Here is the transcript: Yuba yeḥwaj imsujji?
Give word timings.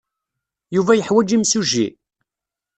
Yuba 0.75 0.93
yeḥwaj 0.97 1.29
imsujji? 1.35 1.87